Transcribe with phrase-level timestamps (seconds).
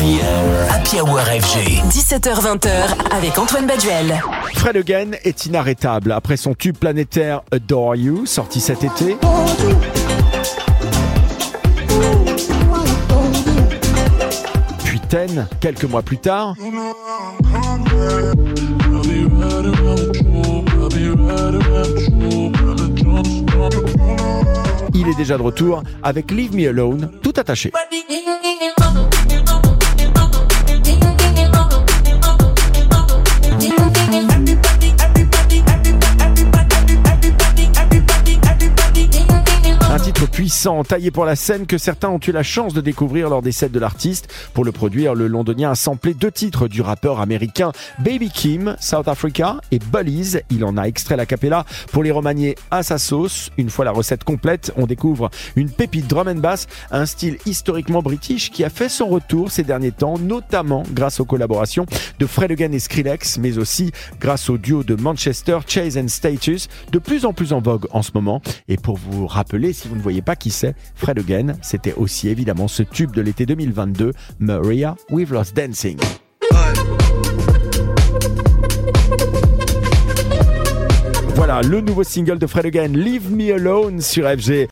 [0.00, 1.82] Happy Hour FG.
[1.90, 2.70] 17h20h
[3.10, 4.18] avec Antoine Baduel.
[4.54, 9.18] Fred Again est inarrêtable après son tube planétaire Adore You, sorti cet été.
[14.84, 16.54] Puis Ten, quelques mois plus tard.
[24.94, 27.70] Il est déjà de retour avec Leave Me Alone, tout attaché.
[40.20, 43.30] Un titre puissant, taillé pour la scène que certains ont eu la chance de découvrir
[43.30, 44.30] lors des sets de l'artiste.
[44.52, 49.08] Pour le produire, le londonien a samplé deux titres du rappeur américain Baby Kim, South
[49.08, 50.36] Africa et Bullies.
[50.50, 53.50] Il en a extrait la capella pour les remanier à sa sauce.
[53.56, 58.02] Une fois la recette complète, on découvre une pépite drum and bass, un style historiquement
[58.02, 61.86] british qui a fait son retour ces derniers temps, notamment grâce aux collaborations
[62.18, 66.68] de Fred Again et Skrillex, mais aussi grâce au duo de Manchester, Chase and Status,
[66.92, 68.42] de plus en plus en vogue en ce moment.
[68.68, 72.28] Et pour vous rappeler, si vous ne voyez pas qui c'est, Fred Again, c'était aussi
[72.28, 75.98] évidemment ce tube de l'été 2022, Maria We've Lost Dancing.
[81.36, 84.68] Voilà le nouveau single de Fred Again, Leave Me Alone sur FG.